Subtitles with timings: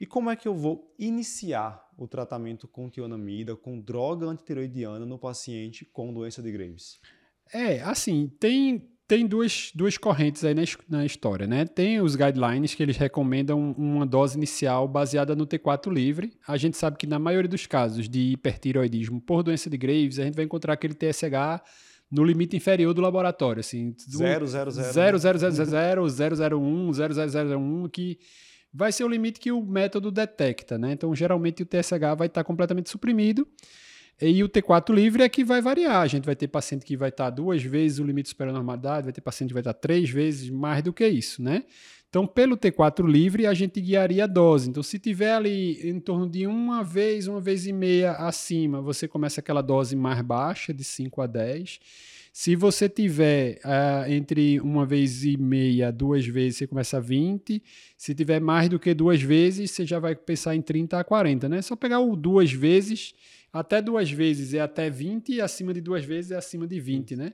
[0.00, 5.18] E como é que eu vou iniciar o tratamento com tionamida, com droga antitiroidiana no
[5.18, 7.00] paciente com doença de Graves?
[7.52, 11.64] É, assim, tem, tem duas, duas correntes aí na, na história, né?
[11.64, 16.32] Tem os guidelines que eles recomendam uma dose inicial baseada no T4 livre.
[16.46, 20.24] A gente sabe que na maioria dos casos de hipertiroidismo por doença de Graves, a
[20.24, 21.60] gente vai encontrar aquele TSH
[22.10, 28.18] no limite inferior do laboratório, assim, 000, 001, 00001, que
[28.72, 30.92] vai ser o limite que o método detecta, né?
[30.92, 33.46] Então, geralmente o TSH vai estar completamente suprimido
[34.20, 36.02] e o T4 livre é que vai variar.
[36.02, 39.04] A gente vai ter paciente que vai estar duas vezes o limite superior à normalidade,
[39.04, 41.64] vai ter paciente que vai estar três vezes mais do que isso, né?
[42.08, 44.70] Então, pelo T4 livre, a gente guiaria a dose.
[44.70, 49.06] Então, se tiver ali em torno de uma vez, uma vez e meia acima, você
[49.06, 51.78] começa aquela dose mais baixa, de 5 a 10.
[52.40, 57.60] Se você tiver uh, entre uma vez e meia, duas vezes, você começa a 20.
[57.96, 61.48] Se tiver mais do que duas vezes, você já vai pensar em 30 a 40,
[61.48, 61.60] né?
[61.62, 63.12] Só pegar o duas vezes,
[63.52, 67.16] até duas vezes é até 20, e acima de duas vezes é acima de 20,
[67.16, 67.32] né?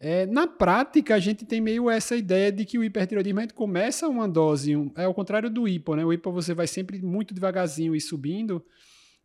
[0.00, 3.52] É, na prática, a gente tem meio essa ideia de que o hipertiroidismo a gente
[3.52, 6.06] começa uma dose, um, é ao contrário do hipo, né?
[6.06, 8.64] O hipo você vai sempre muito devagarzinho e subindo.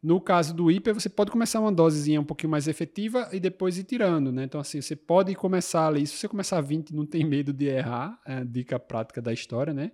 [0.07, 3.77] No caso do hiper, você pode começar uma dosezinha um pouquinho mais efetiva e depois
[3.77, 4.45] ir tirando, né?
[4.45, 6.07] Então, assim, você pode começar ali.
[6.07, 9.91] Se você começar 20, não tem medo de errar, é dica prática da história, né?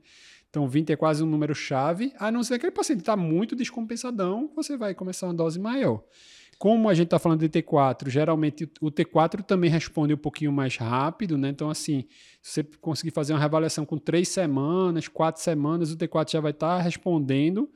[0.52, 2.14] Então, 20 é quase um número chave.
[2.20, 6.04] A não ser que aquele paciente está muito descompensadão, você vai começar uma dose maior.
[6.60, 10.78] Como a gente está falando de T4, geralmente o T4 também responde um pouquinho mais
[10.78, 11.50] rápido, né?
[11.50, 12.06] Então, assim,
[12.40, 16.52] se você conseguir fazer uma reavaliação com três semanas, quatro semanas, o T4 já vai
[16.52, 17.68] estar tá respondendo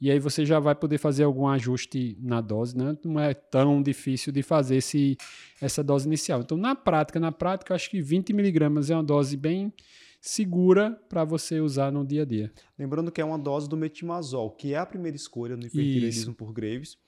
[0.00, 2.96] e aí você já vai poder fazer algum ajuste na dose, né?
[3.04, 5.16] Não é tão difícil de fazer esse,
[5.60, 6.40] essa dose inicial.
[6.40, 9.72] Então, na prática, na prática, acho que 20 miligramas é uma dose bem
[10.20, 12.52] segura para você usar no dia a dia.
[12.78, 16.52] Lembrando que é uma dose do metimazol, que é a primeira escolha no hipertireoidismo por
[16.52, 16.98] Graves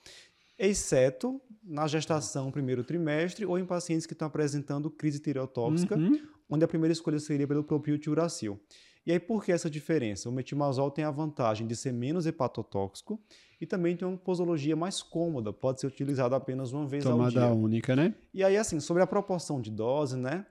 [0.57, 6.19] exceto na gestação primeiro trimestre ou em pacientes que estão apresentando crise tireotóxica, uhum.
[6.49, 8.59] onde a primeira escolha seria pelo propiltiuracil.
[9.07, 10.27] E aí, por que essa diferença?
[10.27, 13.17] O metimazol tem a vantagem de ser menos hepatotóxico
[13.59, 17.29] e também tem uma posologia mais cômoda, pode ser utilizado apenas uma vez Tomada ao
[17.29, 17.39] dia.
[17.39, 18.13] Tomada única, né?
[18.33, 20.45] E aí, assim, sobre a proporção de dose, né?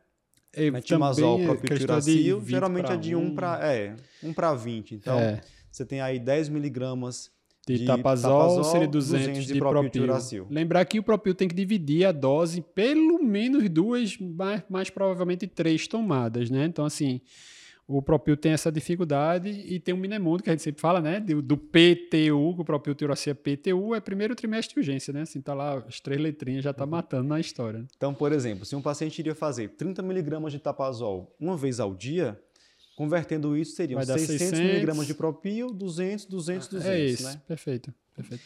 [0.56, 4.94] E metimazol, propiltiuracil, geralmente é de 1 para é, 1 para 20.
[4.94, 5.42] Então, é.
[5.70, 7.30] você tem aí 10 miligramas
[7.66, 10.46] de, de tapazol, tapazol seria 200, 200 de, de propil.
[10.48, 15.46] Lembrar que o propil tem que dividir a dose pelo menos duas, mais, mais provavelmente
[15.46, 16.64] três tomadas, né?
[16.64, 17.20] Então, assim,
[17.88, 21.20] o propil tem essa dificuldade e tem um minemundo que a gente sempre fala, né?
[21.20, 25.22] Do, do PTU, que o propil tirocía PTU é primeiro trimestre de urgência, né?
[25.22, 26.90] Assim, tá lá, as três letrinhas já tá uhum.
[26.90, 27.86] matando na história.
[27.96, 31.94] Então, por exemplo, se um paciente iria fazer 30 miligramas de tapazol uma vez ao
[31.94, 32.40] dia,
[32.96, 36.90] Convertendo isso, seriam 600, 600 miligramas de propil, 200, 200, 200.
[36.90, 37.42] É isso, né?
[37.46, 38.42] perfeito, perfeito.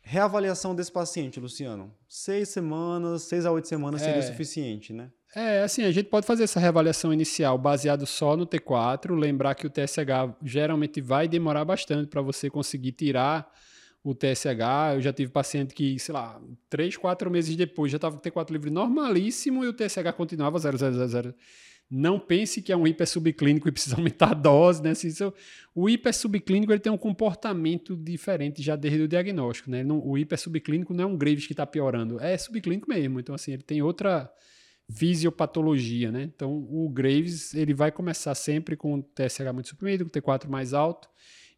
[0.00, 1.94] Reavaliação desse paciente, Luciano.
[2.08, 4.22] Seis semanas, seis a oito semanas seria é.
[4.22, 5.12] suficiente, né?
[5.34, 9.66] É, assim, a gente pode fazer essa reavaliação inicial baseado só no T4, lembrar que
[9.66, 13.50] o TSH geralmente vai demorar bastante para você conseguir tirar
[14.04, 14.94] o TSH.
[14.94, 16.38] Eu já tive paciente que, sei lá,
[16.68, 20.58] três, quatro meses depois já estava com o T4 livre normalíssimo e o TSH continuava
[20.58, 21.34] 0,000.
[21.90, 24.90] Não pense que é um hiper subclínico e precisa aumentar a dose, né?
[24.90, 25.08] Assim,
[25.74, 29.82] o hiper subclínico ele tem um comportamento diferente já desde o diagnóstico, né?
[29.82, 33.18] Não, o hiper subclínico não é um Graves que está piorando, é subclínico mesmo.
[33.18, 34.30] Então, assim, ele tem outra
[34.92, 36.22] fisiopatologia, né?
[36.22, 40.48] Então, o Graves ele vai começar sempre com o TSH muito suprimido, com o T4
[40.48, 41.08] mais alto,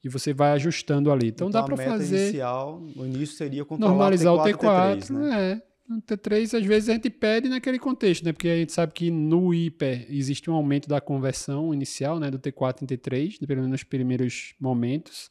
[0.03, 1.28] e você vai ajustando ali.
[1.28, 2.25] Então, então dá para fazer.
[2.25, 5.53] inicial, no início seria normalizar o T4, o T4, T3, né?
[5.53, 5.62] É.
[5.87, 8.33] No T3, às vezes, a gente pede naquele contexto, né?
[8.33, 12.31] Porque a gente sabe que no hiper existe um aumento da conversão inicial, né?
[12.31, 15.31] Do T4 em T3, pelo menos nos primeiros momentos.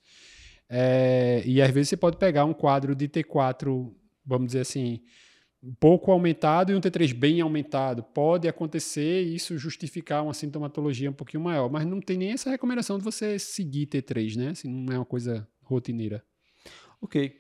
[0.69, 3.91] É, e às vezes você pode pegar um quadro de T4,
[4.25, 5.01] vamos dizer assim,
[5.79, 8.03] pouco aumentado e um T3 bem aumentado.
[8.03, 12.49] Pode acontecer e isso justificar uma sintomatologia um pouquinho maior, mas não tem nem essa
[12.49, 14.49] recomendação de você seguir T3, né?
[14.49, 16.23] Assim, não é uma coisa rotineira.
[17.01, 17.39] Ok.